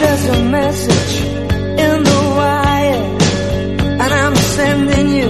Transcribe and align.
there's 0.00 0.26
a 0.28 0.42
message 0.44 1.14
in 1.86 1.96
the 2.10 2.20
wire, 2.38 3.04
and 4.02 4.12
I'm 4.22 4.36
sending 4.56 5.08
you 5.18 5.28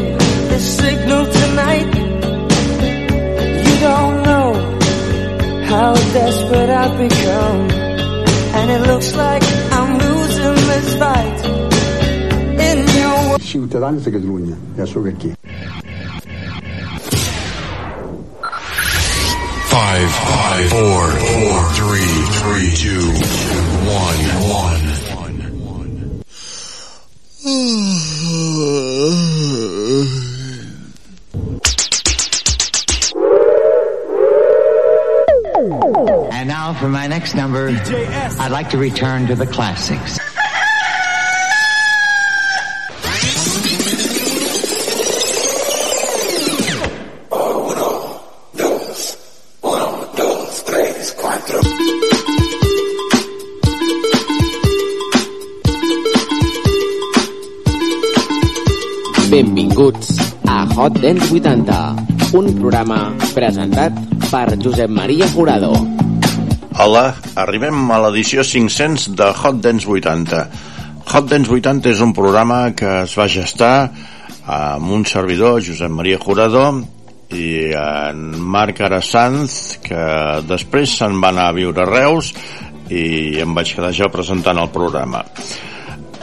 this 0.50 0.76
signal 0.76 1.24
tonight. 1.26 1.90
You 3.66 3.74
don't 3.88 4.16
know 4.28 4.48
how 5.70 5.94
desperate 5.94 6.70
I've 6.70 6.96
become, 6.98 7.60
and 8.58 8.70
it 8.70 8.82
looks 8.86 9.14
like 9.16 9.42
I'm 9.72 9.92
losing 9.98 10.58
this 10.70 10.88
fight. 11.02 11.38
In 12.68 12.78
your 13.00 13.38
Ciutadans 13.40 14.04
de 14.04 14.10
Catalunya, 14.10 14.56
ja 14.76 14.86
sóc 14.86 15.06
aquí. 15.06 15.39
Five, 19.70 20.10
five, 20.10 20.68
four, 20.68 21.10
four, 21.10 21.72
three, 21.74 22.26
three, 22.40 22.74
two, 22.74 23.06
one, 23.86 24.20
one. 24.50 25.00
And 36.32 36.48
now 36.48 36.74
for 36.74 36.88
my 36.88 37.06
next 37.06 37.34
number, 37.34 37.68
I'd 37.68 38.50
like 38.50 38.70
to 38.70 38.78
return 38.78 39.28
to 39.28 39.36
the 39.36 39.46
classics. 39.46 40.18
Benvinguts 59.80 60.36
a 60.44 60.66
Hot 60.76 60.98
Dance 61.00 61.32
80, 61.32 61.76
un 62.36 62.48
programa 62.52 62.98
presentat 63.32 63.94
per 64.28 64.58
Josep 64.60 64.92
Maria 64.92 65.24
Jurado. 65.32 65.70
Hola, 66.84 67.14
arribem 67.40 67.88
a 67.88 67.96
l'edició 68.04 68.44
500 68.44 69.06
de 69.16 69.30
Hot 69.30 69.62
Dance 69.64 69.88
80. 69.88 70.42
Hot 71.14 71.30
Dance 71.32 71.48
80 71.56 71.94
és 71.94 72.02
un 72.04 72.12
programa 72.12 72.58
que 72.76 72.90
es 73.06 73.16
va 73.16 73.28
gestar 73.32 73.88
amb 74.44 74.92
un 74.98 75.08
servidor, 75.08 75.62
Josep 75.64 75.96
Maria 75.96 76.20
Jurado, 76.20 76.66
i 77.32 77.72
en 77.72 78.36
Marc 78.36 78.84
Arasanz, 78.84 79.78
que 79.80 80.04
després 80.44 80.98
se'n 81.00 81.16
va 81.24 81.32
anar 81.32 81.48
a 81.48 81.56
viure 81.56 81.86
a 81.86 81.88
Reus 81.88 82.34
i 82.92 83.40
em 83.40 83.56
vaig 83.56 83.72
quedar 83.78 83.96
jo 83.96 84.12
presentant 84.12 84.60
el 84.60 84.68
programa. 84.76 85.24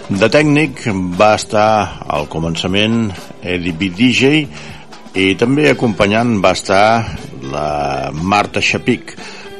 De 0.07 0.29
tècnic 0.31 0.85
va 1.19 1.33
estar 1.35 1.99
al 2.07 2.29
començament 2.31 3.09
Eddie 3.43 3.75
B. 3.75 3.89
DJ 3.91 4.29
i 5.19 5.25
també 5.35 5.65
acompanyant 5.67 6.37
va 6.39 6.53
estar 6.55 7.17
la 7.51 8.07
Marta 8.15 8.63
Xapic 8.63 9.11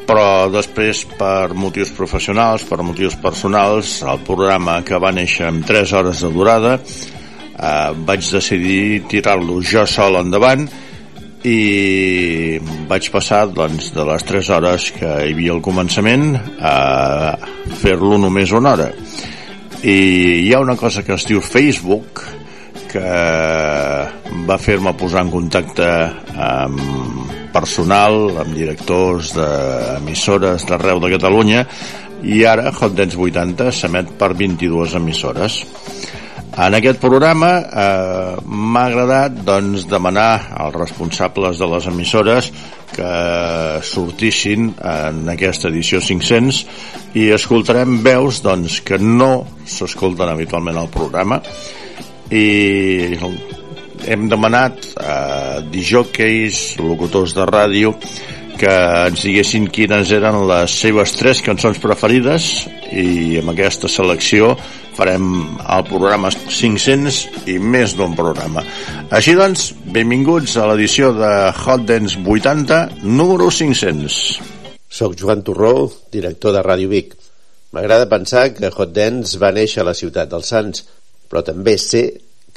però 0.08 0.48
després 0.48 1.04
per 1.20 1.52
motius 1.52 1.92
professionals, 1.92 2.64
per 2.64 2.80
motius 2.80 3.20
personals 3.20 3.98
el 4.08 4.23
programa 4.23 4.80
que 4.88 4.95
va 5.04 5.12
néixer 5.12 5.50
amb 5.50 5.67
3 5.67 5.95
hores 6.00 6.23
de 6.23 6.31
durada 6.31 6.78
eh, 6.80 7.92
vaig 8.08 8.32
decidir 8.39 9.04
tirar-lo 9.11 9.59
jo 9.59 9.84
sol 9.84 10.16
endavant 10.23 10.64
i 11.44 12.58
vaig 12.88 13.11
passar 13.11 13.50
doncs, 13.52 13.92
de 13.92 14.11
les 14.16 14.32
3 14.32 14.56
hores 14.56 14.92
que 14.95 15.11
hi 15.11 15.34
havia 15.36 15.58
al 15.59 15.66
començament 15.66 16.38
a 16.64 17.36
fer-lo 17.84 18.16
només 18.16 18.56
una 18.56 18.78
hora 18.78 18.94
i 19.83 20.47
hi 20.47 20.53
ha 20.53 20.59
una 20.59 20.75
cosa 20.75 21.03
que 21.06 21.14
es 21.14 21.25
diu 21.30 21.42
Facebook 21.44 22.23
que 22.88 23.09
va 24.47 24.58
fer-me 24.58 24.94
posar 24.97 25.25
en 25.25 25.31
contacte 25.33 25.88
amb 26.33 27.52
personal, 27.54 28.37
amb 28.42 28.54
directors 28.55 29.33
d'emissores 29.37 30.66
d'arreu 30.70 31.02
de 31.04 31.11
Catalunya 31.14 31.66
i 32.26 32.43
ara 32.49 32.71
Hot 32.71 32.95
Dance 32.98 33.17
80 33.17 33.71
s'emet 33.76 34.14
per 34.17 34.32
22 34.33 34.95
emissores. 34.98 35.60
En 36.58 36.73
aquest 36.73 36.98
programa 36.98 37.52
eh, 37.62 38.38
m'ha 38.50 38.84
agradat 38.90 39.36
doncs, 39.45 39.84
demanar 39.86 40.56
als 40.58 40.73
responsables 40.73 41.60
de 41.62 41.68
les 41.70 41.86
emissores 41.92 42.48
que 42.95 43.12
sortissin 43.86 44.72
en 44.82 45.20
aquesta 45.30 45.70
edició 45.70 46.02
500 46.02 46.64
i 47.22 47.28
escoltarem 47.36 48.00
veus 48.02 48.42
doncs, 48.42 48.80
que 48.82 48.98
no 48.98 49.46
s'escolten 49.70 50.34
habitualment 50.34 50.82
al 50.82 50.90
programa. 50.90 51.38
I 52.34 53.14
hem 54.10 54.26
demanat 54.32 54.82
a 54.98 55.62
dijòqueis, 55.62 56.80
locutors 56.82 57.38
de 57.38 57.46
ràdio 57.46 57.94
que 58.60 58.73
ens 59.08 59.23
diguessin 59.23 59.68
quines 59.73 60.10
eren 60.16 60.42
les 60.50 60.73
seves 60.82 61.14
tres 61.18 61.44
cançons 61.45 61.80
preferides 61.84 62.68
i 62.92 63.38
amb 63.42 63.54
aquesta 63.54 63.90
selecció 63.92 64.56
farem 64.98 65.28
el 65.62 65.86
programa 65.86 66.32
500 66.34 67.20
i 67.54 67.58
més 67.62 67.94
d'un 67.98 68.16
programa. 68.17 68.64
Així 69.14 69.36
doncs, 69.38 69.70
benvinguts 69.94 70.58
a 70.58 70.66
l'edició 70.72 71.14
de 71.16 71.32
Hot 71.54 71.86
Dance 71.90 72.17
80, 72.26 72.82
número 73.06 73.52
500. 73.54 74.20
Soc 74.90 75.17
Joan 75.20 75.44
Torró, 75.46 75.92
director 76.12 76.56
de 76.58 76.66
Ràdio 76.66 76.90
Vic. 76.90 77.14
M'agrada 77.76 78.10
pensar 78.10 78.50
que 78.58 78.72
Hot 78.73 78.94
Dance 78.96 79.38
va 79.38 79.54
néixer 79.54 79.84
a 79.84 79.90
la 79.92 79.98
ciutat 79.98 80.32
dels 80.32 80.50
Sants, 80.54 80.86
però 81.30 81.46
també 81.46 81.78
sé 81.78 82.08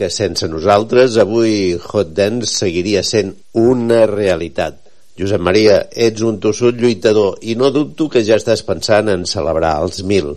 que 0.00 0.08
sense 0.08 0.48
nosaltres 0.48 1.18
avui 1.20 1.74
Hot 1.76 2.14
Dance 2.16 2.48
seguiria 2.54 3.02
sent 3.04 3.34
una 3.60 4.06
realitat. 4.08 4.89
Josep 5.20 5.42
Maria, 5.44 5.82
ets 5.92 6.22
un 6.24 6.38
tossut 6.40 6.78
lluitador 6.80 7.34
i 7.44 7.52
no 7.60 7.68
dubto 7.74 8.06
que 8.08 8.22
ja 8.24 8.38
estàs 8.40 8.62
pensant 8.64 9.10
en 9.12 9.26
celebrar 9.28 9.74
els 9.82 10.00
mil. 10.00 10.30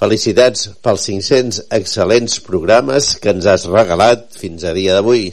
Felicitats 0.00 0.66
pels 0.82 1.04
500 1.06 1.60
excel·lents 1.78 2.40
programes 2.44 3.12
que 3.22 3.30
ens 3.30 3.46
has 3.46 3.68
regalat 3.70 4.26
fins 4.34 4.66
a 4.66 4.72
dia 4.74 4.96
d'avui. 4.96 5.28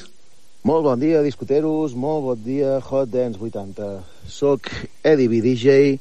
Molt 0.64 0.86
bon 0.86 1.02
dia, 1.02 1.24
discoteros, 1.26 1.96
molt 1.98 2.22
bon 2.28 2.44
dia, 2.46 2.78
Hot 2.86 3.10
Dance 3.12 3.42
80. 3.42 3.90
Soc 4.30 4.70
Eddie 5.02 5.28
B. 5.28 5.42
DJ, 5.42 5.98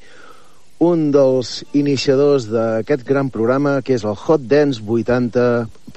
un 0.85 1.09
dels 1.15 1.63
iniciadors 1.73 2.45
d'aquest 2.51 3.03
gran 3.09 3.33
programa 3.33 3.79
que 3.81 3.97
és 3.97 4.05
el 4.05 4.15
Hot 4.15 4.45
Dance 4.45 4.85
80 4.85 5.43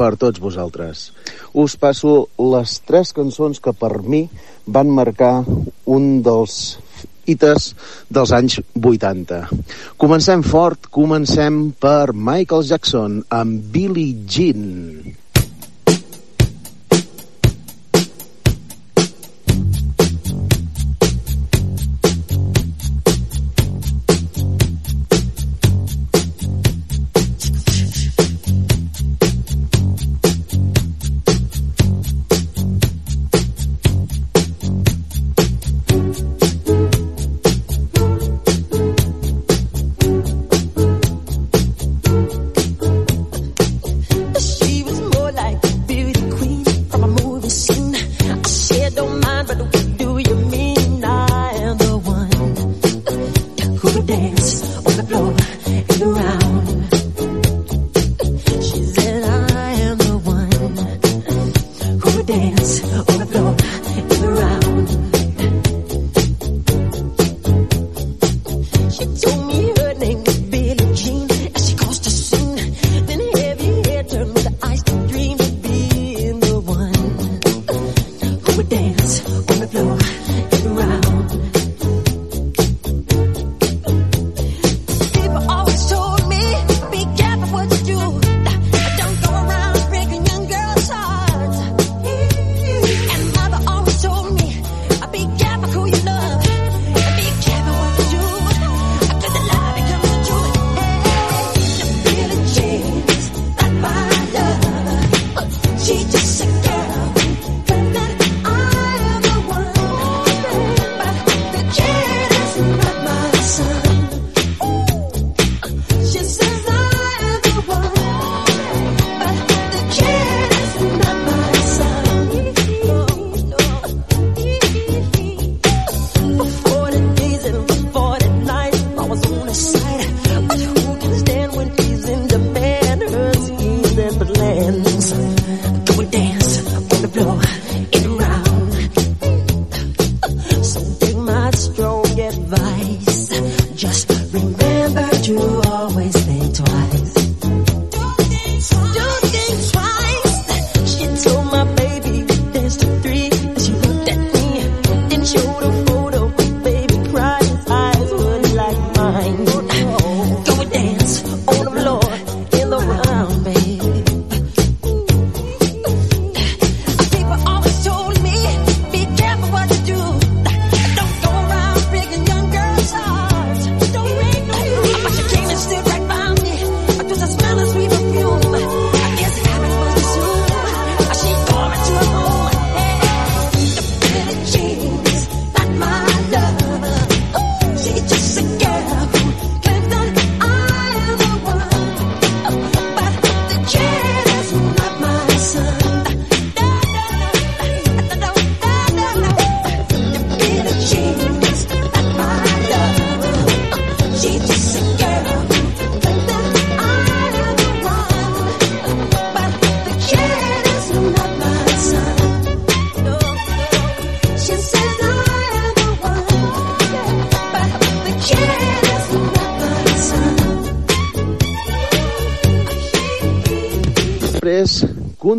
per 0.01 0.15
tots 0.17 0.41
vosaltres. 0.43 1.11
Us 1.53 1.77
passo 1.77 2.17
les 2.41 2.81
tres 2.89 3.13
cançons 3.15 3.61
que 3.61 3.77
per 3.77 3.99
mi 4.03 4.25
van 4.67 4.91
marcar 4.91 5.45
un 5.87 6.11
dels 6.27 6.79
hites 7.27 7.73
dels 8.09 8.33
anys 8.37 8.61
80. 8.79 9.43
Comencem 10.01 10.43
fort, 10.47 10.89
comencem 10.95 11.71
per 11.81 12.15
Michael 12.15 12.67
Jackson 12.71 13.21
amb 13.35 13.71
Billie 13.75 14.17
Jean. 14.27 14.67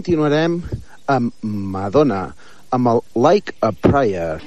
Continuarem 0.08 0.62
amb 1.12 1.34
Madonna, 1.44 2.32
amb 2.72 2.88
el 2.88 3.02
Like 3.20 3.52
a 3.60 3.74
Prayer. 3.76 4.40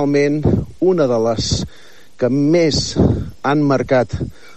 Finalment 0.00 0.40
una 0.80 1.06
de 1.06 1.18
les 1.26 1.64
que 2.16 2.28
més 2.30 2.96
han 3.42 3.62
marcat 3.64 4.16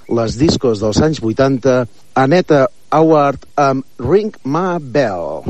les 0.09 0.37
discos 0.39 0.79
dels 0.79 1.01
anys 1.03 1.19
80, 1.23 1.85
Aneta 2.15 2.67
Howard 2.91 3.43
amb 3.55 3.83
Ring 3.99 4.33
My 4.43 4.79
Bell. 4.79 5.43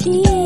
Did 0.00 0.06
you 0.06 0.39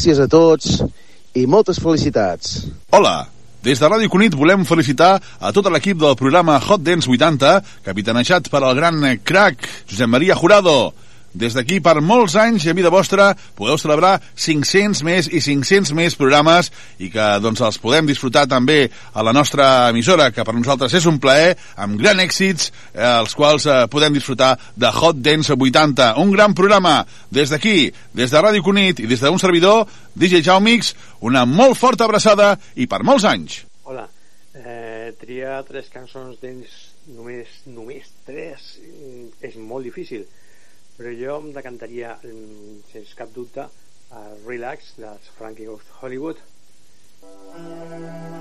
Gràcies 0.00 0.20
a 0.24 0.30
tots 0.32 0.78
i 1.36 1.42
moltes 1.44 1.76
felicitats. 1.76 2.54
Hola! 2.96 3.26
Des 3.60 3.76
de 3.76 3.88
Ràdio 3.92 4.08
Cunit 4.08 4.32
volem 4.32 4.62
felicitar 4.64 5.10
a 5.20 5.50
tot 5.52 5.66
l'equip 5.68 5.98
del 6.00 6.14
programa 6.16 6.54
Hot 6.56 6.80
Dance 6.80 7.04
80, 7.04 7.50
capitanejat 7.84 8.48
per 8.48 8.62
el 8.64 8.78
gran 8.78 9.04
crack 9.20 9.68
Josep 9.90 10.08
Maria 10.08 10.38
Jurado. 10.40 10.94
Des 11.32 11.54
d'aquí, 11.54 11.78
per 11.78 12.00
molts 12.02 12.34
anys 12.34 12.64
i 12.66 12.72
a 12.72 12.74
vida 12.74 12.90
vostra, 12.90 13.28
podeu 13.54 13.78
celebrar 13.78 14.16
500 14.34 15.02
més 15.06 15.28
i 15.30 15.38
500 15.44 15.92
més 15.94 16.16
programes 16.18 16.72
i 16.98 17.10
que 17.12 17.26
doncs, 17.42 17.62
els 17.62 17.78
podem 17.78 18.08
disfrutar 18.08 18.48
també 18.50 18.88
a 19.14 19.22
la 19.22 19.34
nostra 19.36 19.90
emissora, 19.92 20.32
que 20.34 20.42
per 20.44 20.56
nosaltres 20.56 20.96
és 20.98 21.06
un 21.06 21.20
plaer, 21.22 21.54
amb 21.78 22.00
gran 22.00 22.18
èxits, 22.18 22.72
eh, 22.94 23.06
els 23.06 23.36
quals 23.38 23.68
eh, 23.70 23.84
podem 23.92 24.16
disfrutar 24.18 24.56
de 24.74 24.90
Hot 24.90 25.22
Dance 25.22 25.54
80. 25.54 26.10
Un 26.18 26.34
gran 26.34 26.54
programa 26.58 27.04
des 27.30 27.54
d'aquí, 27.54 27.92
des 28.12 28.34
de 28.34 28.42
Ràdio 28.42 28.66
Cunit 28.66 28.98
i 28.98 29.06
des 29.06 29.22
d'un 29.22 29.38
servidor, 29.38 29.86
DJ 30.18 30.42
Jaumix, 30.42 30.96
una 31.20 31.46
molt 31.46 31.78
forta 31.78 32.10
abraçada 32.10 32.56
i 32.74 32.90
per 32.90 33.04
molts 33.06 33.28
anys. 33.30 33.62
Hola, 33.86 34.08
eh, 34.58 35.14
triar 35.22 35.62
tres 35.68 35.86
cançons 35.94 36.42
dents 36.42 36.90
només, 37.14 37.62
només 37.70 38.10
tres 38.26 38.80
mm, 38.82 39.46
és 39.46 39.54
molt 39.62 39.86
difícil, 39.86 40.26
però 41.00 41.12
jo 41.16 41.34
em 41.40 41.52
decantaria, 41.56 42.10
mm, 42.28 42.80
sense 42.90 43.16
cap 43.16 43.30
dubte, 43.32 43.64
a 44.12 44.20
Relax, 44.44 44.90
dels 45.00 45.30
Frankie 45.38 45.66
of 45.74 45.86
Hollywood. 46.02 46.36
Relax, 47.56 48.39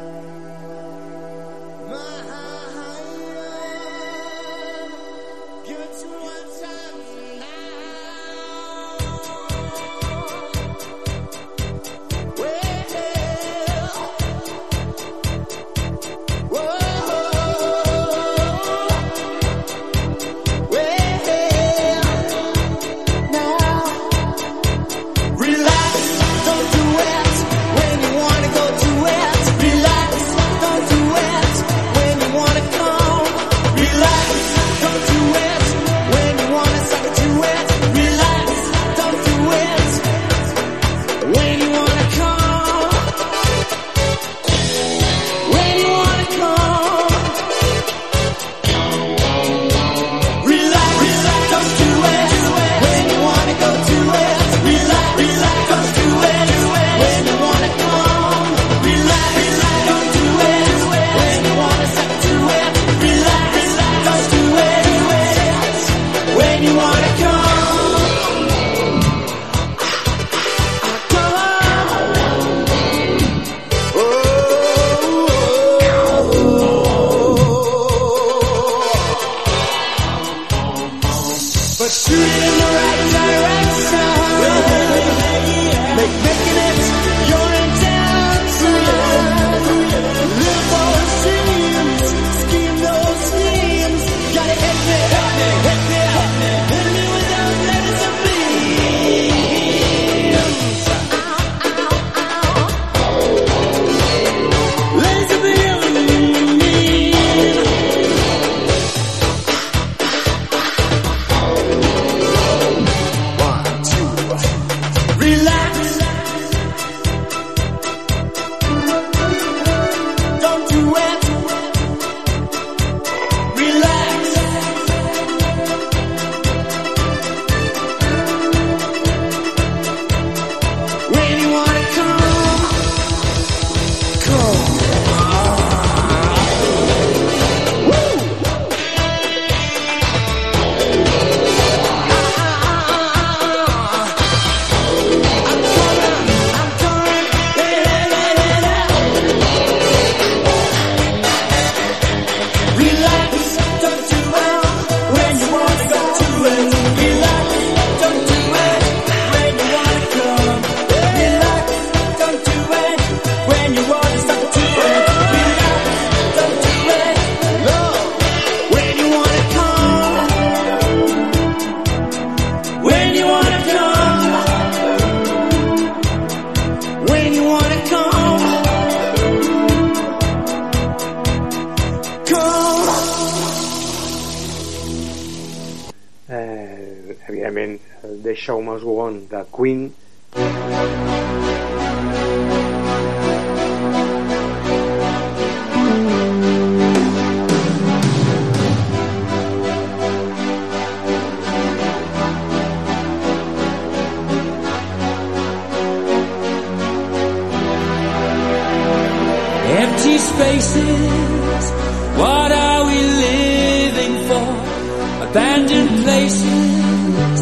abandoned 215.30 215.90
places. 216.04 217.40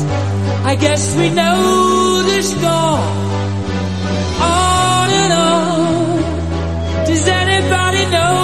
I 0.71 0.75
guess 0.75 1.15
we 1.15 1.29
know 1.29 2.23
the 2.29 2.41
score. 2.41 2.99
On 4.51 5.09
and 5.21 5.33
on. 5.33 7.05
Does 7.07 7.27
anybody 7.27 8.03
know 8.15 8.35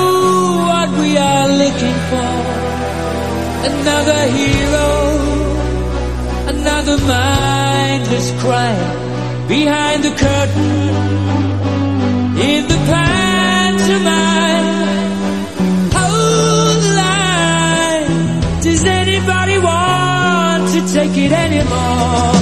what 0.69 0.89
we 1.01 1.17
are 1.17 1.47
looking 1.63 1.97
for? 2.09 2.31
Another 3.71 4.21
hero, 4.39 4.89
another 6.55 6.97
mindless 7.13 8.31
crime 8.41 9.47
behind 9.47 10.03
the 10.03 10.11
curtain. 10.11 11.12
anymore. 21.31 22.32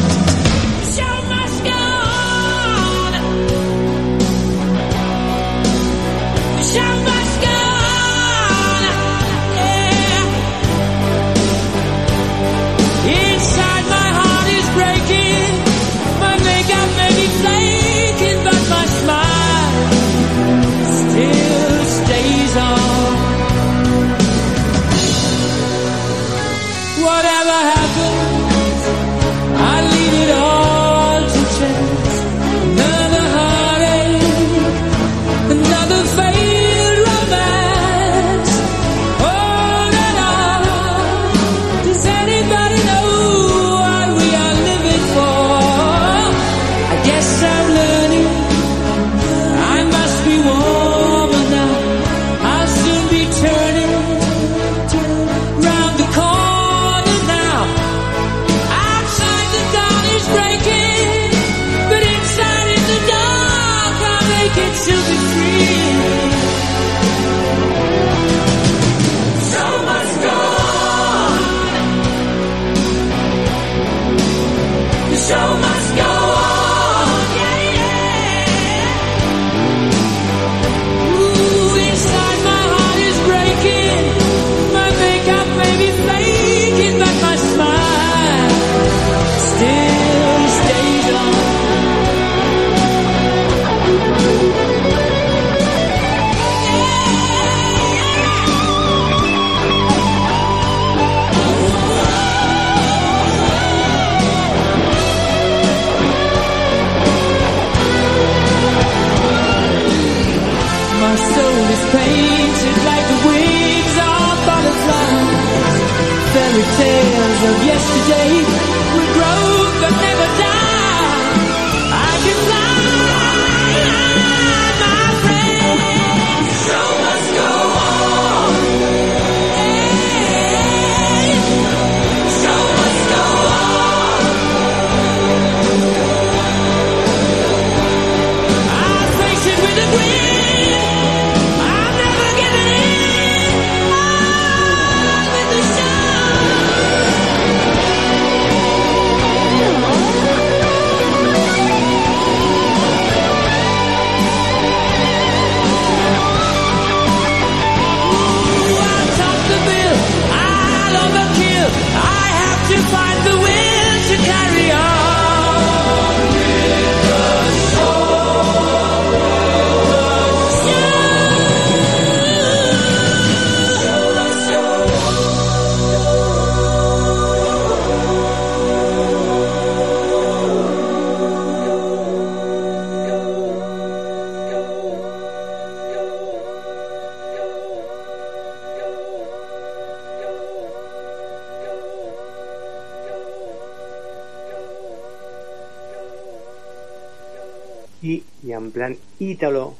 Y, 198.01 198.23
y 198.43 198.51
en 198.51 198.71
plan 198.71 198.97
ítalo 199.19 199.73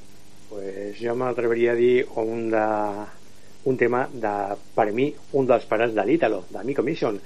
pues 0.51 0.99
jo 0.99 1.15
m'atreveria 1.15 1.71
a 1.71 1.79
dir 1.79 2.05
un, 2.19 2.49
de, 2.51 2.65
un 3.63 3.77
tema 3.77 4.03
de, 4.11 4.33
per 4.75 4.91
mi, 4.91 5.07
un 5.31 5.47
dels 5.47 5.63
pares 5.69 5.95
de 5.95 6.03
l'Ítalo, 6.03 6.43
de 6.51 6.63
Mi 6.67 6.75
Commission. 6.75 7.21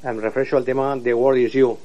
Em 0.00 0.24
refereixo 0.24 0.56
al 0.56 0.64
tema 0.64 0.94
The 0.96 1.12
World 1.12 1.44
Is 1.44 1.60
You. 1.60 1.76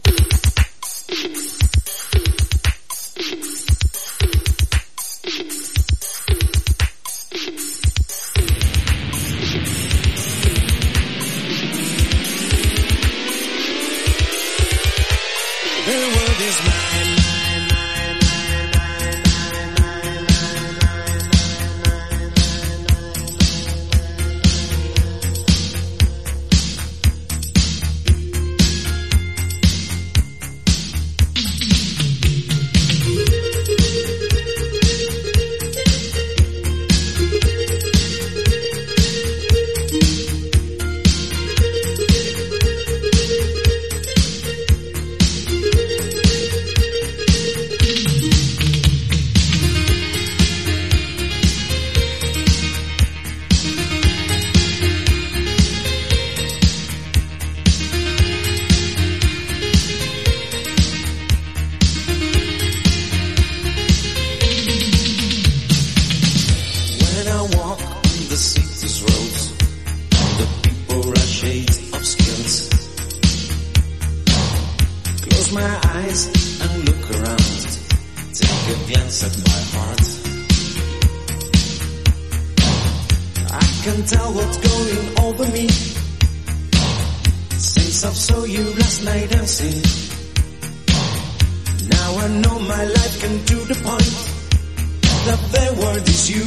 That 95.25 95.41
the 95.55 95.65
word 95.81 96.07
is 96.07 96.29
you. 96.29 96.45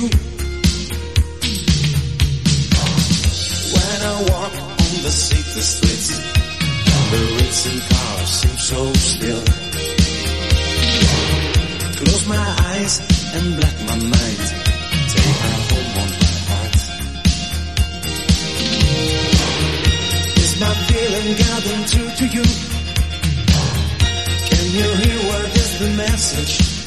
When 3.74 3.98
I 4.06 4.14
walk 4.30 4.54
on 4.54 4.92
the 5.02 5.10
city 5.10 5.62
streets, 5.66 6.08
the 7.10 7.20
racing 7.38 7.80
cars 7.90 8.30
seem 8.38 8.56
so 8.70 8.80
still. 8.94 9.44
Close 11.98 12.24
my 12.28 12.46
eyes 12.70 12.94
and 13.34 13.46
black 13.58 13.76
my 13.90 13.96
mind. 14.14 14.46
Take 15.10 15.38
her 15.44 15.58
home 15.68 15.94
on 16.02 16.10
my 16.22 16.34
heart. 16.48 16.76
Is 20.38 20.52
my 20.62 20.72
feeling 20.86 21.28
getting 21.42 21.82
through 21.90 22.12
to 22.20 22.26
you? 22.36 22.46
Can 24.50 24.64
you 24.78 24.88
hear 25.02 25.18
what 25.30 25.46
is 25.56 25.70
the 25.80 25.88
message? 25.96 26.77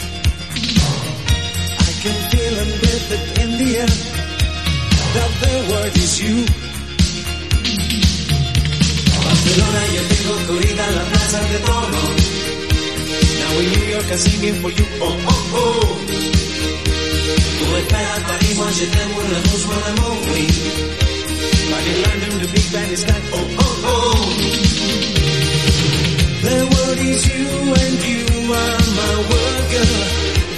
I 2.51 2.53
can 2.53 2.59
feel 2.59 2.59
and 2.59 2.71
breathe 2.81 3.11
it 3.15 3.23
in 3.43 3.49
the 3.59 3.69
air. 3.79 3.93
That 5.15 5.31
the 5.41 5.53
word 5.71 5.95
is 5.95 6.13
you. 6.21 6.35
Barcelona, 9.23 9.81
yo 9.95 10.01
tengo 10.11 10.33
corrida 10.47 10.83
en 10.87 10.95
la 10.95 11.03
plaza 11.11 11.39
de 11.51 11.59
Toro. 11.67 12.03
Now 13.39 13.59
in 13.59 13.67
New 13.71 13.85
York, 13.93 14.07
I'm 14.11 14.17
singing 14.17 14.57
for 14.61 14.71
you. 14.71 14.85
Oh, 14.99 15.15
oh, 15.31 15.59
oh. 15.61 15.97
Tú 17.57 17.65
esperas 17.77 18.21
París, 18.27 18.55
moi 18.57 18.69
je 18.77 18.85
t'aime, 18.85 19.11
mon 19.15 19.27
amour, 19.37 19.59
mon 19.67 19.81
amour, 19.91 20.17
oui. 20.33 20.45
But 21.71 21.83
in 21.87 21.97
London, 22.03 22.33
the 22.41 22.47
big 22.51 22.67
band 22.73 22.91
is 22.91 23.03
like, 23.07 23.25
oh, 23.31 23.47
oh, 23.63 23.91
oh. 23.91 24.15
The 26.43 26.57
word 26.73 26.99
is 26.99 27.21
you 27.31 27.47
and 27.81 27.97
you 28.11 28.25
are 28.53 28.83
my 28.99 29.13
world, 29.29 29.65
girl. 29.71 30.30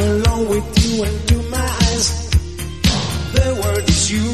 I'm 0.00 0.04
alone 0.10 0.48
with 0.48 0.68
you 0.84 1.02
and 1.02 1.28
to 1.28 1.36
my 1.50 1.58
eyes, 1.58 2.30
the 3.34 3.46
word 3.64 3.88
is 3.88 4.12
you. 4.12 4.26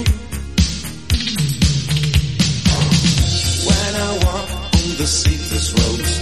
When 3.64 3.94
I 3.96 4.11
walk 4.27 4.48
on 4.53 4.88
the 5.00 5.07
city's 5.07 5.72
roads, 5.72 6.12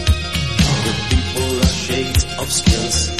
the 0.86 0.94
people 1.10 1.58
are 1.58 1.74
shades 1.74 2.24
of 2.38 2.52
skills. 2.52 3.10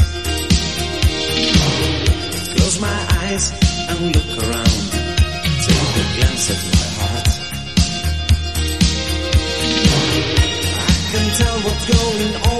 Close 2.54 2.80
my 2.80 2.98
eyes 3.22 3.50
and 3.90 4.14
look 4.14 4.30
around. 4.44 4.78
Take 5.66 5.92
a 5.98 6.06
glance 6.14 6.46
at 6.54 6.60
my 6.70 6.86
heart. 7.02 7.28
I 10.78 10.94
can 11.10 11.26
tell 11.34 11.58
what's 11.66 11.84
going 11.90 12.34
over 12.36 12.51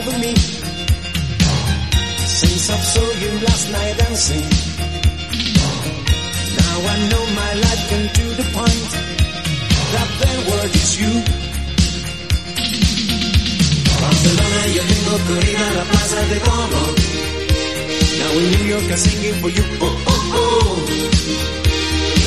saw 2.93 3.09
you 3.23 3.33
last 3.47 3.67
night 3.73 3.95
dancing. 4.03 4.45
Now 6.61 6.77
I 6.93 6.97
know 7.11 7.25
my 7.43 7.53
life 7.65 7.83
can 7.91 8.05
do 8.19 8.27
the 8.41 8.47
point 8.57 8.91
that 9.95 10.09
the 10.21 10.33
word 10.49 10.73
is 10.83 10.91
you. 11.01 11.13
Barcelona, 14.03 14.61
yo 14.77 14.83
tengo 14.93 15.15
corrida 15.29 15.67
la 15.79 15.85
plaza 15.91 16.21
de 16.33 16.39
Como. 16.47 16.83
Now 18.21 18.33
in 18.41 18.47
New 18.55 18.65
York, 18.73 18.87
I'm 18.93 18.99
singing 19.07 19.37
for 19.43 19.51
you. 19.57 19.65
Oh, 19.87 20.11
oh, 20.13 20.39
oh. 20.41 20.73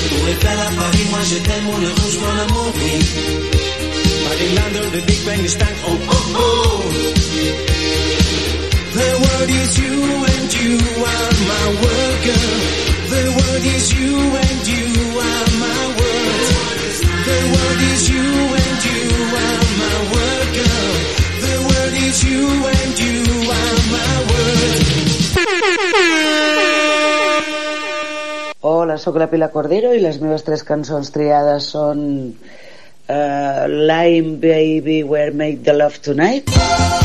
Tú 0.10 0.28
estás 0.34 0.58
à 0.66 0.70
Paris, 0.80 1.08
moi 1.12 1.22
je 1.30 1.38
t'aime, 1.46 1.64
mon 1.66 1.78
rouge, 2.00 2.18
mon 2.24 2.36
amour, 2.46 2.70
oui. 2.80 2.94
But 4.26 4.38
in 4.46 4.52
London, 4.60 4.86
the 4.96 5.02
Big 5.06 5.22
Bang 5.26 5.44
is 5.46 5.56
time. 5.56 5.78
Oh, 5.88 5.98
oh, 6.14 6.42
oh. 6.42 7.75
world 9.24 9.50
is 9.50 9.72
you 9.80 9.96
and 10.34 10.50
you 10.60 10.76
are 11.14 11.34
my 11.52 11.66
worker. 11.84 12.46
The 13.14 13.24
world 13.38 13.66
is 13.76 13.86
you 13.94 14.16
and 14.44 14.62
you 14.68 14.88
are 15.20 15.50
my 15.64 15.82
world. 16.00 16.50
The 17.30 17.40
world 17.54 17.82
is 17.94 18.04
you 18.10 18.28
and 18.64 18.78
you 18.90 19.04
are 19.46 19.66
my 19.84 19.98
worker. 20.16 20.76
The 21.46 21.56
world 21.68 21.96
is 22.08 22.18
you 22.28 22.44
and 22.76 22.94
you 23.06 23.20
are 23.62 23.78
my 23.96 24.14
world. 24.30 24.84
Hola, 28.62 28.98
sóc 28.98 29.16
la 29.22 29.30
Pilar 29.30 29.52
Cordero 29.54 29.94
i 29.94 30.02
les 30.02 30.18
meves 30.20 30.44
tres 30.44 30.66
cançons 30.66 31.14
triades 31.14 31.72
són 31.76 32.00
uh, 33.08 33.66
Lime 33.70 34.38
Baby 34.42 35.04
Where 35.04 35.32
Make 35.32 35.64
the 35.64 35.74
Love 35.78 36.02
Tonight. 36.02 37.05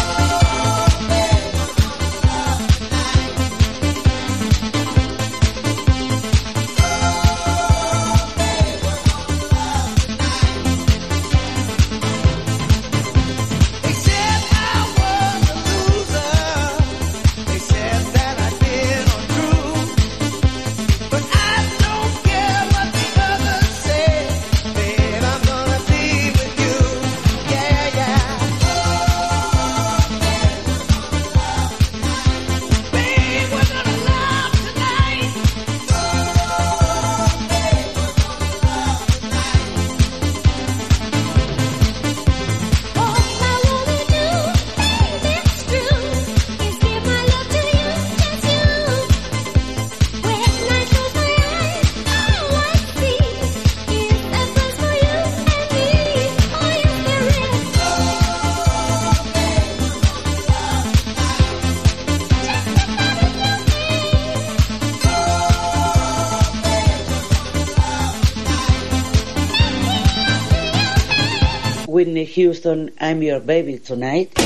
Houston, 72.60 72.90
I'm 73.00 73.22
Your 73.22 73.40
Baby 73.40 73.78
Tonight. 73.78 74.38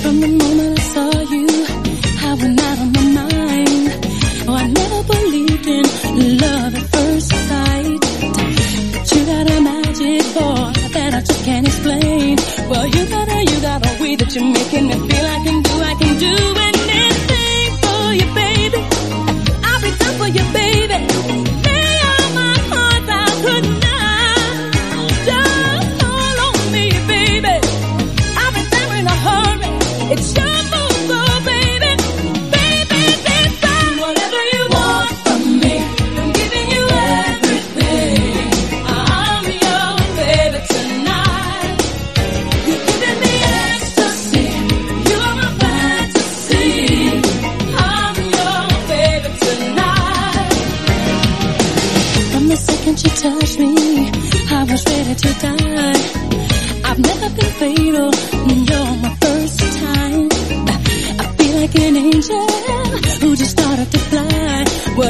From 0.00 0.20
the 0.20 0.28
moment 0.28 0.78
I 0.78 0.82
saw 0.94 1.10
you, 1.20 1.48
I 2.26 2.34
went 2.40 2.60
out 2.62 2.78
on 2.78 2.92
my 2.92 3.02
mind. 3.20 3.88
Oh, 4.48 4.54
I 4.54 4.66
never 4.68 5.02
believed 5.12 5.66
in 5.66 6.38
love 6.38 6.74
at 6.74 6.86
first 6.94 7.28
sight. 7.28 8.00
But 8.94 9.12
you 9.12 9.26
got 9.26 9.50
a 9.50 9.60
magic 9.60 10.22
for 10.32 10.56
that 10.94 11.12
I 11.12 11.20
just 11.20 11.44
can't 11.44 11.66
explain. 11.66 12.36
Well, 12.70 12.86
you 12.86 13.06
got 13.10 13.28
a, 13.28 13.40
you 13.44 13.60
got 13.60 13.86
a 13.86 14.02
way 14.02 14.16
that 14.16 14.34
you're 14.34 14.44
making 14.44 14.86
me 14.86 14.94
feel 14.94 15.26
I 15.26 15.44
can 15.44 15.62
do, 15.62 15.72
I 15.72 15.94
can 16.00 16.18
do 16.18 16.56
it. 16.56 16.61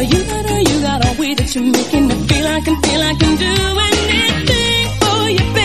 You 0.02 0.24
got 0.24 0.50
a, 0.50 0.62
you 0.62 0.80
got 0.82 1.04
a 1.06 1.20
way 1.20 1.34
that 1.34 1.54
you're 1.54 1.62
making 1.62 2.08
me 2.08 2.14
feel 2.26 2.46
I 2.46 2.60
can, 2.60 2.82
feel 2.82 3.02
I 3.02 3.14
can 3.14 3.36
do 3.36 3.54
anything 3.88 4.88
for 5.00 5.28
you, 5.30 5.54
baby. 5.54 5.61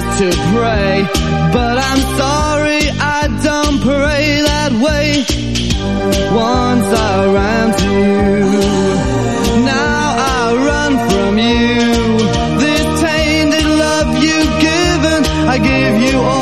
Is 0.00 0.18
to 0.20 0.30
pray. 0.54 1.04
But 1.52 1.76
I'm 1.78 2.02
sorry, 2.22 2.82
I 3.00 3.22
don't 3.48 3.78
pray 3.80 4.24
that 4.50 4.72
way. 4.86 5.08
Once 6.32 6.88
I 7.10 7.16
ran 7.38 7.66
to 7.82 7.92
you, 8.08 9.64
now 9.64 10.02
I 10.34 10.42
run 10.70 10.92
from 11.10 11.38
you. 11.38 12.00
Tainted 13.00 13.66
love 13.84 14.10
you've 14.22 14.54
given, 14.68 15.20
I 15.48 15.56
give 15.58 15.94
you 16.02 16.18
all 16.20 16.39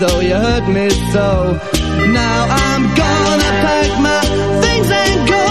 though 0.00 0.20
you 0.20 0.34
hurt 0.34 0.66
me 0.66 0.88
so. 1.12 1.28
Now 2.20 2.40
I'm 2.48 2.82
gonna 3.02 3.50
pack 3.64 3.90
my 4.08 4.22
things 4.62 4.90
and 5.02 5.28
go. 5.28 5.46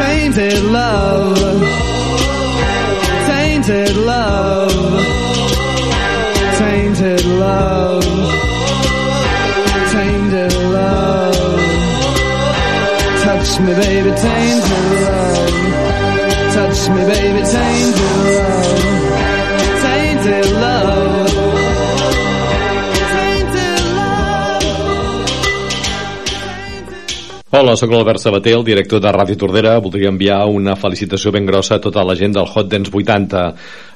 Tainted 0.00 0.62
love, 0.64 1.38
tainted 3.30 3.96
love, 3.96 4.72
tainted 6.58 7.24
love, 7.24 8.04
tainted 9.92 10.52
love. 10.76 11.60
Touch 13.24 13.60
me, 13.60 13.72
baby, 13.82 14.10
tainted 14.24 14.84
love. 15.06 15.50
Touch 16.54 16.80
me, 16.90 17.02
baby, 17.12 17.40
tainted 17.54 18.00
love. 18.36 18.99
Hola, 27.50 27.72
sóc 27.74 27.90
l'Albert 27.90 28.22
Sabater, 28.22 28.52
el 28.54 28.62
director 28.62 29.00
de 29.02 29.10
Ràdio 29.10 29.34
Tordera. 29.34 29.72
Voldria 29.82 30.12
enviar 30.12 30.36
una 30.46 30.76
felicitació 30.78 31.32
ben 31.34 31.48
grossa 31.48 31.80
a 31.80 31.82
tota 31.82 32.04
la 32.06 32.14
gent 32.14 32.36
del 32.36 32.46
Hot 32.46 32.68
Dance 32.70 32.92
80, 32.94 33.40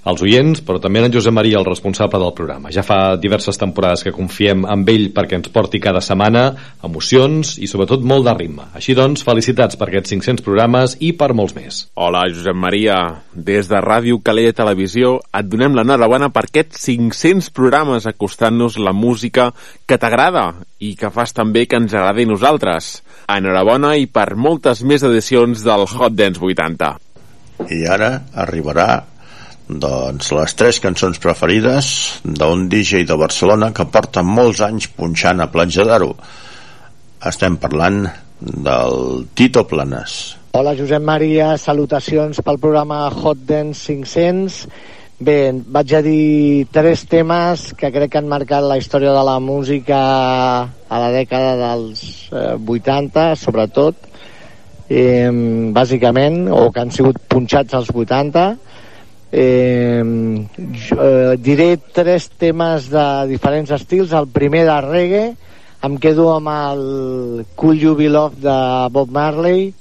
als 0.05 0.23
oients, 0.23 0.61
però 0.65 0.79
també 0.81 1.01
a 1.01 1.07
en 1.09 1.13
Josep 1.13 1.33
Maria, 1.33 1.59
el 1.59 1.67
responsable 1.67 2.21
del 2.21 2.35
programa. 2.37 2.71
Ja 2.73 2.85
fa 2.85 3.17
diverses 3.17 3.59
temporades 3.61 4.05
que 4.05 4.13
confiem 4.13 4.65
en 4.69 4.85
ell 4.89 5.09
perquè 5.17 5.39
ens 5.39 5.51
porti 5.53 5.81
cada 5.81 6.03
setmana 6.05 6.45
emocions 6.85 7.57
i 7.59 7.69
sobretot 7.71 8.05
molt 8.05 8.29
de 8.29 8.35
ritme. 8.37 8.69
Així 8.77 8.95
doncs, 8.95 9.25
felicitats 9.25 9.79
per 9.81 9.89
aquests 9.89 10.13
500 10.13 10.45
programes 10.45 10.97
i 11.01 11.15
per 11.17 11.33
molts 11.35 11.57
més. 11.57 11.81
Hola, 11.95 12.27
Josep 12.33 12.57
Maria. 12.57 12.99
Des 13.35 13.69
de 13.71 13.81
Ràdio 13.81 14.21
Calella 14.25 14.55
Televisió 14.57 15.17
et 15.33 15.49
donem 15.49 15.77
l'enhorabona 15.79 16.31
per 16.35 16.47
aquests 16.49 16.85
500 16.85 17.51
programes 17.57 18.07
acostant-nos 18.07 18.79
la 18.79 18.93
música 18.93 19.51
que 19.89 19.99
t'agrada 19.99 20.51
i 20.85 20.95
que 21.01 21.11
fas 21.11 21.33
també 21.33 21.65
que 21.67 21.81
ens 21.81 21.97
agradi 21.97 22.29
a 22.29 22.33
nosaltres. 22.35 22.99
Enhorabona 23.33 23.95
i 23.97 24.07
per 24.07 24.35
moltes 24.37 24.85
més 24.85 25.03
edicions 25.07 25.65
del 25.65 25.89
Hot 25.89 26.13
Dance 26.13 26.45
80. 26.45 26.93
I 27.71 27.85
ara 27.89 28.11
arribarà 28.45 29.14
doncs 29.69 30.29
les 30.37 30.55
tres 30.59 30.79
cançons 30.85 31.19
preferides 31.21 31.87
d'un 32.25 32.67
DJ 32.69 33.07
de 33.09 33.17
Barcelona 33.17 33.71
que 33.73 33.87
porta 33.89 34.23
molts 34.23 34.61
anys 34.61 34.91
punxant 34.93 35.41
a 35.41 35.49
Platja 35.53 35.87
d'Aro. 35.89 36.13
Estem 37.25 37.57
parlant 37.57 38.05
del 38.41 39.25
Tito 39.35 39.65
Planes. 39.65 40.37
Hola 40.55 40.75
Josep 40.77 41.03
Maria, 41.03 41.55
salutacions 41.59 42.43
pel 42.45 42.61
programa 42.61 43.09
Hot 43.09 43.41
Dance 43.49 43.89
500. 43.89 44.67
Bé, 45.25 45.55
vaig 45.55 45.95
a 45.95 46.03
dir 46.05 46.67
tres 46.75 47.07
temes 47.09 47.71
que 47.79 47.89
crec 47.95 48.13
que 48.13 48.21
han 48.21 48.29
marcat 48.29 48.67
la 48.67 48.77
història 48.77 49.15
de 49.15 49.23
la 49.25 49.39
música 49.41 49.99
a 50.67 51.01
la 51.01 51.11
dècada 51.15 51.55
dels 51.57 52.03
eh, 52.35 52.59
80, 52.59 53.31
sobretot, 53.39 53.97
eh, 54.91 55.31
bàsicament, 55.73 56.51
o 56.53 56.69
que 56.75 56.83
han 56.83 56.93
sigut 56.93 57.23
punxats 57.31 57.79
als 57.79 57.95
80. 57.95 58.74
Eh, 59.37 60.47
jo, 60.79 60.97
eh, 61.03 61.35
diré 61.43 61.75
tres 61.77 62.29
temes 62.39 62.87
de 62.93 63.05
diferents 63.27 63.73
estils. 63.75 64.15
El 64.15 64.29
primer 64.31 64.63
de 64.69 64.77
reggae, 64.85 65.25
em 65.83 65.97
quedo 65.99 66.29
amb 66.37 66.53
el 66.53 66.85
Cool 67.59 67.83
You 67.83 67.97
Be 67.99 68.07
Love 68.15 68.39
de 68.47 68.59
Bob 68.95 69.11
Marley. 69.11 69.73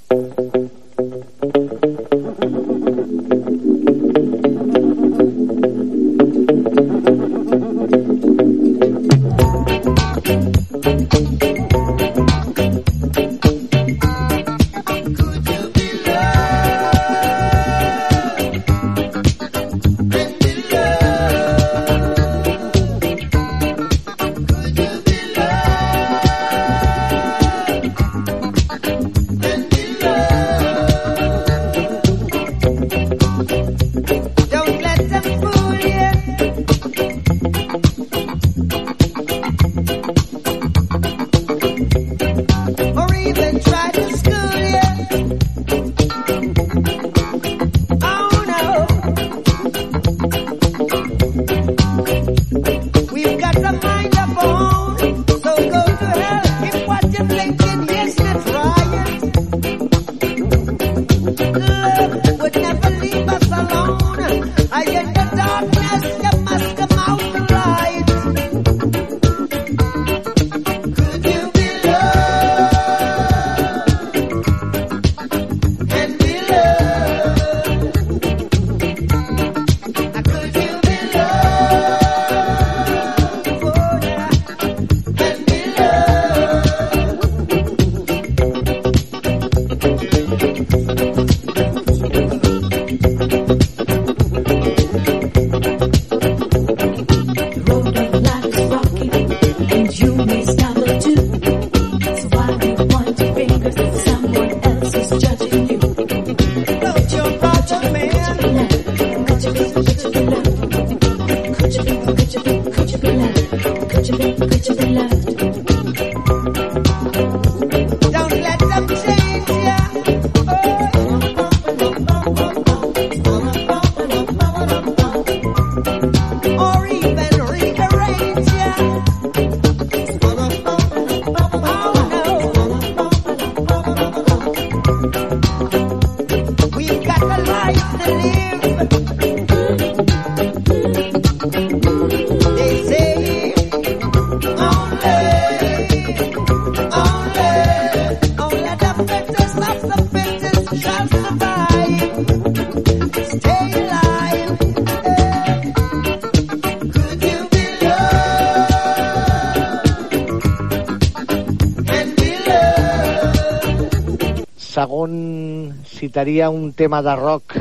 imitaria 166.13 166.51
un 166.51 166.73
tema 166.73 167.01
de 167.01 167.15
rock 167.17 167.55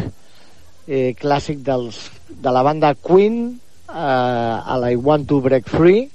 eh, 0.85 1.17
clàssic 1.17 1.63
dels, 1.65 2.11
de 2.29 2.51
la 2.53 2.61
banda 2.61 2.91
Queen 2.93 3.49
eh, 3.49 3.97
a 3.97 4.77
la 4.77 4.91
I 4.93 4.97
Want 5.01 5.25
to 5.31 5.41
Break 5.41 5.71
Free. 5.73 6.11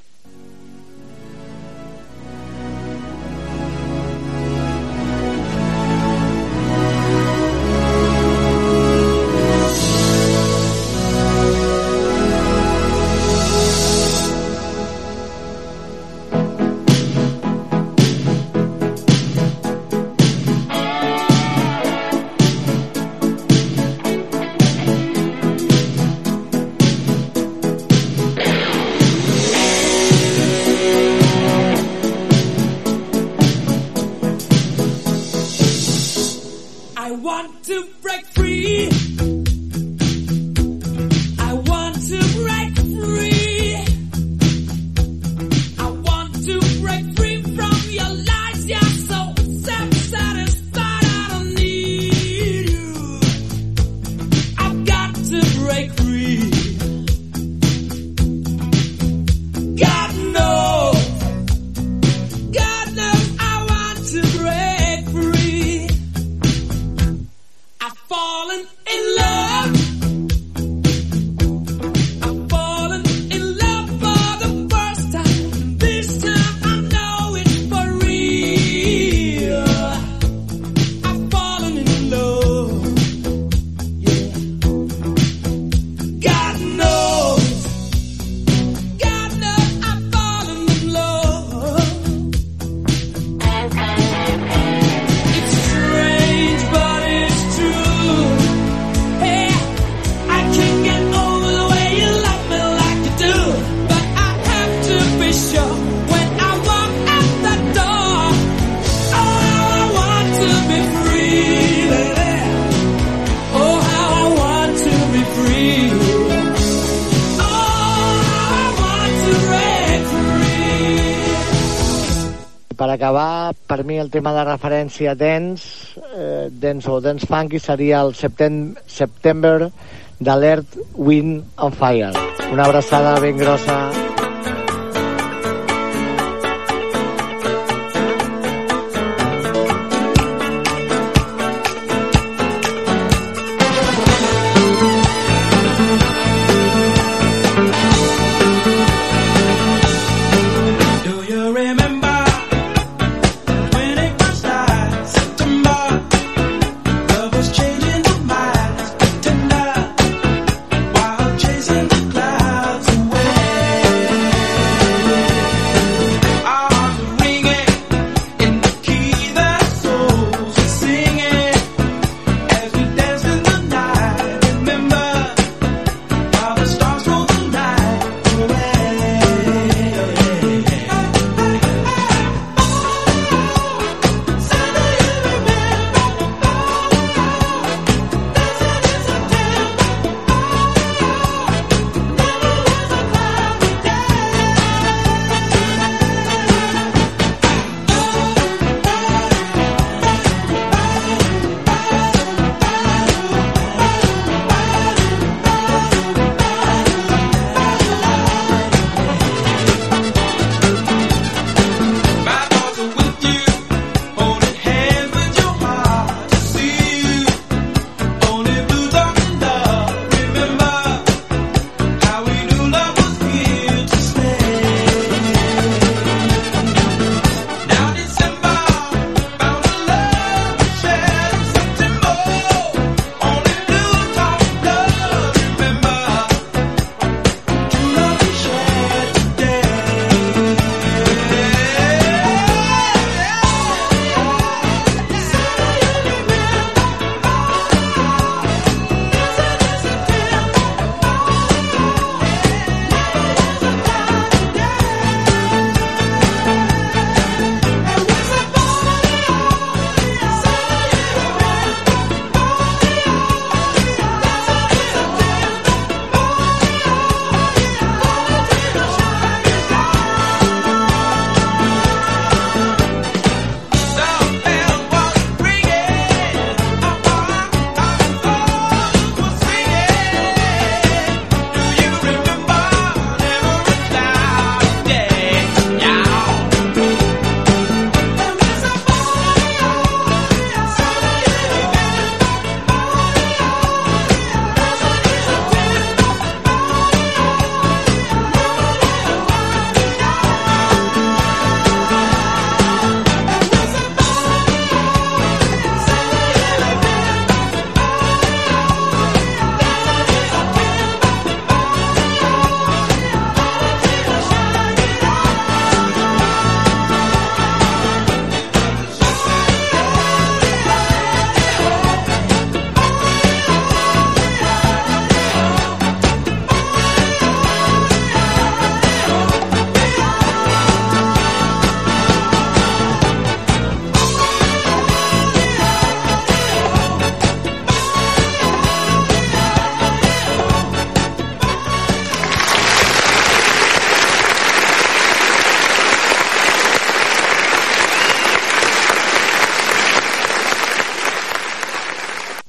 mi 123.87 123.97
el 124.03 124.11
tema 124.11 124.33
de 124.35 124.43
referència 124.43 125.15
dance, 125.15 125.95
eh, 126.11 126.49
dance 126.51 126.91
o 126.91 126.99
dance 127.01 127.25
funky 127.29 127.61
seria 127.63 128.01
el 128.03 128.13
septem 128.19 128.75
September 128.85 129.71
d'Alert 130.19 130.75
Wind 130.97 131.55
and 131.55 131.79
Fire. 131.79 132.11
Una 132.51 132.67
abraçada 132.67 133.15
ben 133.23 133.39
grossa 133.39 134.06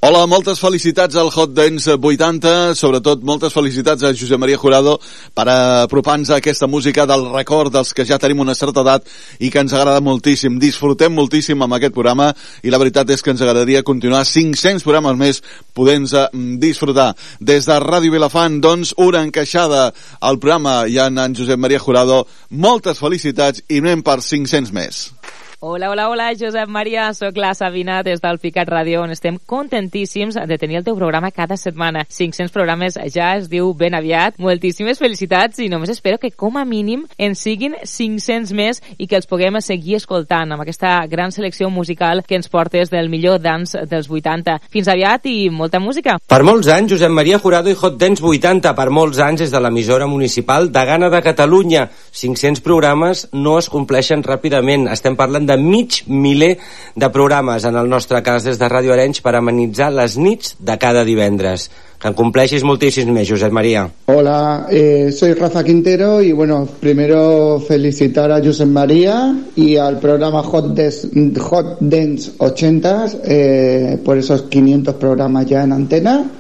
Hola, 0.08 0.22
moltes 0.24 0.56
felicitats 0.56 1.18
al 1.20 1.28
Hot 1.28 1.50
Dance 1.52 1.92
80, 1.92 2.72
sobretot 2.78 3.20
moltes 3.28 3.52
felicitats 3.52 4.06
a 4.08 4.14
Josep 4.16 4.40
Maria 4.40 4.56
Jurado 4.56 4.94
per 5.36 5.44
apropar-nos 5.52 6.30
a 6.30 6.38
aquesta 6.40 6.64
música 6.66 7.04
del 7.04 7.26
record 7.28 7.74
dels 7.74 7.92
que 7.92 8.06
ja 8.08 8.16
tenim 8.16 8.40
una 8.40 8.54
certa 8.56 8.80
edat 8.80 9.04
i 9.36 9.50
que 9.52 9.60
ens 9.60 9.74
agrada 9.76 10.00
moltíssim. 10.00 10.56
Disfrutem 10.62 11.12
moltíssim 11.12 11.60
amb 11.60 11.76
aquest 11.76 11.92
programa 11.92 12.30
i 12.64 12.72
la 12.72 12.80
veritat 12.80 13.12
és 13.12 13.20
que 13.20 13.34
ens 13.34 13.44
agradaria 13.44 13.84
continuar 13.84 14.24
500 14.24 14.86
programes 14.86 15.20
més 15.20 15.42
podent 15.76 16.08
disfrutar. 16.56 17.10
Des 17.38 17.68
de 17.68 17.76
Ràdio 17.76 18.16
Vilafant, 18.16 18.62
doncs, 18.64 18.94
una 18.96 19.20
encaixada 19.28 19.90
al 20.24 20.40
programa 20.40 20.86
i 20.88 20.96
en, 21.04 21.20
en 21.20 21.36
Josep 21.36 21.60
Maria 21.60 21.84
Jurado. 21.84 22.22
Moltes 22.48 23.04
felicitats 23.04 23.60
i 23.68 23.84
anem 23.84 24.00
per 24.00 24.22
500 24.24 24.72
més. 24.72 25.17
Hola, 25.60 25.90
hola, 25.90 26.08
hola, 26.08 26.30
Josep 26.38 26.68
Maria, 26.68 27.12
sóc 27.12 27.36
la 27.36 27.52
Sabina 27.52 28.04
des 28.06 28.20
del 28.22 28.36
Picat 28.38 28.68
Ràdio, 28.70 29.00
on 29.02 29.10
estem 29.10 29.40
contentíssims 29.42 30.36
de 30.38 30.56
tenir 30.56 30.76
el 30.78 30.84
teu 30.86 30.94
programa 30.94 31.32
cada 31.34 31.56
setmana. 31.58 32.04
500 32.06 32.52
programes 32.54 32.94
ja 33.10 33.32
es 33.34 33.48
diu 33.50 33.72
ben 33.74 33.96
aviat. 33.98 34.36
Moltíssimes 34.38 35.02
felicitats 35.02 35.58
i 35.58 35.66
només 35.66 35.90
espero 35.90 36.20
que 36.22 36.30
com 36.30 36.60
a 36.60 36.62
mínim 36.64 37.02
en 37.18 37.34
siguin 37.34 37.74
500 37.82 38.52
més 38.54 38.78
i 38.98 39.08
que 39.10 39.18
els 39.18 39.26
puguem 39.26 39.58
seguir 39.58 39.96
escoltant 39.98 40.54
amb 40.54 40.62
aquesta 40.62 40.92
gran 41.10 41.34
selecció 41.34 41.72
musical 41.74 42.22
que 42.22 42.38
ens 42.38 42.46
portes 42.46 42.94
del 42.94 43.10
millor 43.10 43.42
dance 43.42 43.82
dels 43.90 44.06
80. 44.06 44.60
Fins 44.70 44.92
aviat 44.94 45.26
i 45.26 45.50
molta 45.50 45.82
música. 45.82 46.20
Per 46.22 46.40
molts 46.46 46.70
anys, 46.70 46.94
Josep 46.94 47.10
Maria 47.10 47.42
Jurado 47.42 47.74
i 47.74 47.74
Hot 47.74 47.98
Dance 47.98 48.22
80, 48.22 48.76
per 48.78 48.86
molts 48.94 49.18
anys 49.18 49.42
des 49.42 49.50
de 49.50 49.64
l'emissora 49.66 50.06
municipal 50.06 50.70
de 50.70 50.86
Gana 50.86 51.10
de 51.10 51.24
Catalunya. 51.26 51.88
500 52.12 52.62
programes 52.62 53.26
no 53.32 53.58
es 53.58 53.66
compleixen 53.66 54.22
ràpidament. 54.22 54.86
Estem 54.94 55.18
parlant 55.18 55.47
de 55.48 55.56
mig 55.56 56.02
miler 56.06 56.54
de 56.94 57.08
programes 57.10 57.64
en 57.64 57.76
el 57.80 57.88
nostre 57.88 58.20
cas 58.22 58.44
des 58.44 58.58
de 58.60 58.68
Ràdio 58.68 58.92
Arenys 58.94 59.22
per 59.24 59.34
amenitzar 59.38 59.90
les 59.94 60.18
nits 60.20 60.56
de 60.60 60.76
cada 60.78 61.04
divendres. 61.08 61.68
Que 61.98 62.12
en 62.12 62.14
compleixis 62.14 62.62
moltíssims 62.62 63.10
més, 63.10 63.26
Josep 63.26 63.50
Maria. 63.50 63.88
Hola, 64.12 64.68
eh, 64.70 65.10
soy 65.10 65.32
Rafa 65.34 65.64
Quintero 65.64 66.22
y 66.22 66.30
bueno, 66.30 66.68
primero 66.78 67.58
felicitar 67.66 68.30
a 68.30 68.38
Josep 68.44 68.68
María 68.68 69.34
y 69.56 69.76
al 69.76 69.98
programa 69.98 70.44
Hot, 70.44 70.74
Des, 70.74 71.08
Hot 71.40 71.78
Dance 71.80 72.30
80 72.38 73.06
eh, 73.24 73.98
por 74.04 74.16
esos 74.16 74.42
500 74.42 74.94
programas 74.94 75.46
ya 75.46 75.64
en 75.64 75.72
antena. 75.72 76.30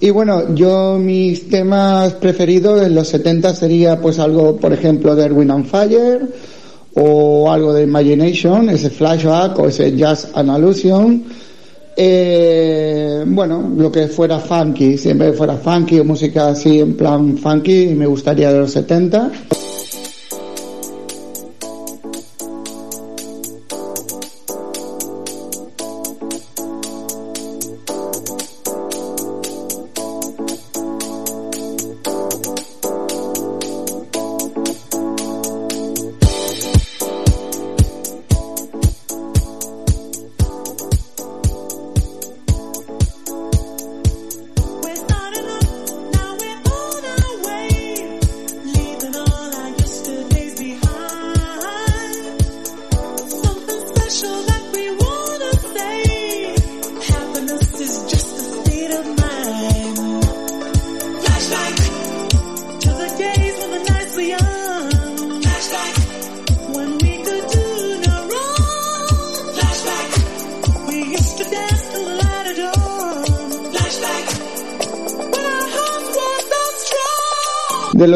Y 0.00 0.10
bueno, 0.10 0.54
yo 0.54 0.98
mis 0.98 1.48
temas 1.48 2.12
preferidos 2.14 2.82
en 2.82 2.94
los 2.94 3.08
70 3.08 3.54
sería 3.54 4.00
pues 4.00 4.18
algo, 4.18 4.56
por 4.56 4.72
ejemplo, 4.72 5.16
de 5.16 5.24
Erwin 5.24 5.50
and 5.50 5.66
Fire 5.66 6.28
o 6.94 7.50
algo 7.50 7.72
de 7.72 7.82
Imagination, 7.82 8.70
ese 8.70 8.90
flashback 8.90 9.58
o 9.58 9.68
ese 9.68 9.96
Jazz 9.96 10.30
an 10.34 10.50
Allusion. 10.50 11.24
Eh, 11.96 13.24
bueno, 13.26 13.72
lo 13.76 13.90
que 13.90 14.08
fuera 14.08 14.38
funky, 14.38 14.98
siempre 14.98 15.32
fuera 15.32 15.56
funky 15.56 16.00
o 16.00 16.04
música 16.04 16.48
así 16.48 16.80
en 16.80 16.96
plan 16.96 17.38
funky, 17.38 17.94
me 17.94 18.06
gustaría 18.06 18.52
de 18.52 18.58
los 18.60 18.72
70. 18.72 19.30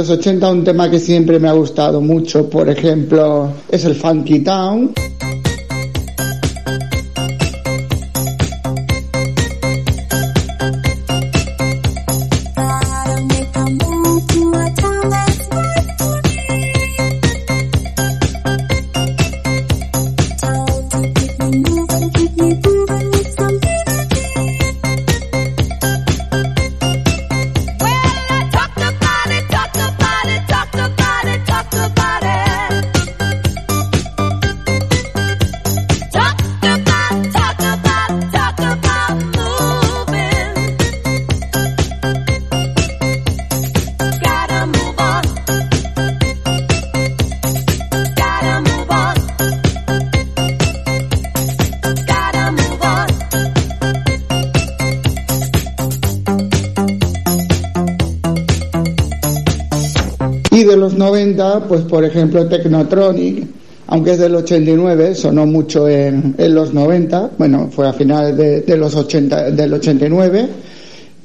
Los 0.08 0.18
80 0.20 0.50
un 0.50 0.64
tema 0.64 0.90
que 0.90 0.98
siempre 0.98 1.38
me 1.38 1.48
ha 1.48 1.52
gustado 1.52 2.00
mucho, 2.00 2.48
por 2.48 2.70
ejemplo, 2.70 3.50
es 3.68 3.84
el 3.84 3.94
Funky 3.94 4.40
Town. 4.40 4.94
Pues 61.68 61.82
por 61.82 62.04
ejemplo 62.04 62.46
Technotronic, 62.46 63.46
aunque 63.88 64.12
es 64.12 64.18
del 64.18 64.34
89, 64.34 65.14
sonó 65.14 65.46
mucho 65.46 65.88
en, 65.88 66.34
en 66.36 66.54
los 66.54 66.74
90, 66.74 67.30
bueno, 67.38 67.68
fue 67.70 67.88
a 67.88 67.92
finales 67.92 68.36
de, 68.36 68.60
de 68.62 68.76
los 68.76 68.94
80, 68.94 69.50
del 69.52 69.74
89. 69.74 70.48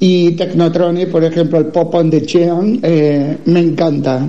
Y 0.00 0.32
Technotronic, 0.32 1.08
por 1.10 1.24
ejemplo, 1.24 1.58
el 1.58 1.66
Pop 1.66 1.94
on 1.94 2.10
the 2.10 2.22
Cheon, 2.22 2.80
eh, 2.82 3.38
me 3.46 3.60
encanta. 3.60 4.28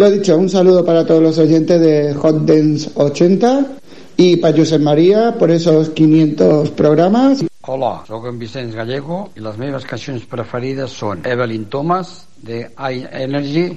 Lo 0.00 0.10
dicho, 0.10 0.34
un 0.38 0.48
saludo 0.48 0.82
para 0.82 1.04
todos 1.04 1.22
los 1.22 1.36
oyentes 1.36 1.78
de 1.78 2.14
Hot 2.14 2.46
Dance 2.46 2.90
80 2.94 3.66
y 4.16 4.36
para 4.36 4.56
Josep 4.56 4.80
María 4.80 5.36
por 5.38 5.50
esos 5.50 5.90
500 5.90 6.70
programas. 6.70 7.44
Hola, 7.66 8.02
soy 8.08 8.34
Vicente 8.38 8.74
Gallego 8.74 9.28
i 9.36 9.44
les 9.44 9.60
meves 9.60 9.84
cançons 9.84 10.24
preferides 10.24 10.96
són 10.96 11.20
Evelyn 11.28 11.68
Thomas 11.68 12.16
de 12.40 12.64
I 12.80 13.04
Energy. 13.12 13.68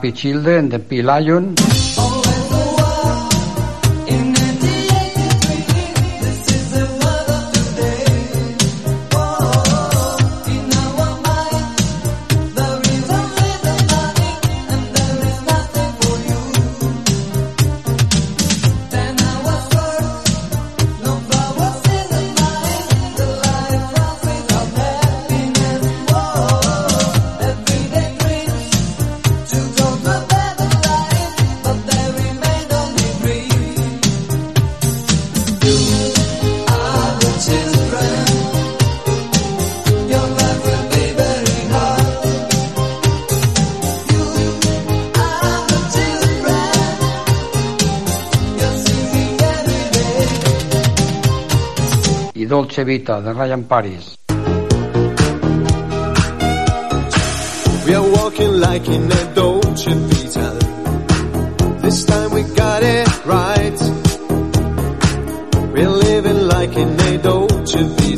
happy 0.00 0.12
children, 0.12 0.70
the 0.70 0.78
P 0.78 1.02
Lion. 1.02 1.69
De 52.98 53.32
Ryan 53.32 53.62
Paris. 53.68 54.16
We 57.86 57.94
are 57.94 58.10
walking 58.10 58.58
like 58.58 58.88
in 58.88 59.12
a 59.12 59.34
Dolce 59.34 59.94
Vita. 59.94 60.58
This 61.82 62.04
time 62.04 62.32
we 62.32 62.42
got 62.42 62.82
it 62.82 63.26
right. 63.26 63.80
We're 65.72 65.88
living 65.88 66.48
like 66.48 66.76
in 66.76 67.00
a 67.00 67.18
Dolce 67.18 67.82
Vita. 67.84 68.09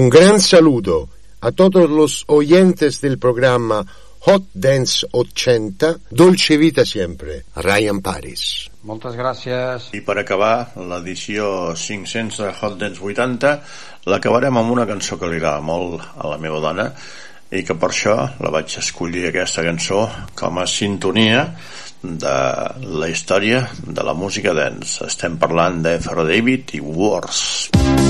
Un 0.00 0.08
gran 0.08 0.40
saludo 0.40 1.10
a 1.42 1.52
todos 1.52 1.90
los 1.90 2.24
oyentes 2.28 3.02
del 3.02 3.18
programa 3.18 3.84
Hot 4.20 4.44
Dance 4.54 5.06
80, 5.10 5.98
Dolce 6.08 6.56
Vita 6.56 6.86
Sempre, 6.86 7.44
Ryan 7.56 8.00
Paris. 8.00 8.70
Moltes 8.88 9.12
gràcies. 9.12 9.90
I 9.92 10.00
per 10.00 10.16
acabar 10.22 10.72
l'edició 10.88 11.74
500 11.76 12.40
de 12.40 12.48
Hot 12.48 12.78
Dance 12.80 13.04
80, 13.04 13.52
l'acabarem 14.08 14.56
amb 14.56 14.72
una 14.72 14.86
cançó 14.88 15.20
que 15.20 15.28
li 15.28 15.36
agrada 15.36 15.60
molt 15.60 16.00
a 16.16 16.32
la 16.32 16.40
meva 16.40 16.62
dona 16.64 16.88
i 17.52 17.60
que 17.60 17.76
per 17.76 17.90
això 17.92 18.16
la 18.40 18.54
vaig 18.56 18.78
escollir 18.80 19.26
aquesta 19.28 19.66
cançó 19.68 20.06
com 20.32 20.62
a 20.62 20.64
sintonia 20.64 21.44
de 22.00 22.38
la 22.88 23.12
història 23.12 23.66
de 23.84 24.08
la 24.08 24.16
música 24.16 24.56
dance. 24.56 25.04
Estem 25.04 25.36
parlant 25.36 25.82
de 25.84 25.98
David 26.00 26.72
i 26.80 26.80
Wars. 26.80 27.68
Wars. 27.76 28.09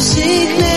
muziek 0.00 0.69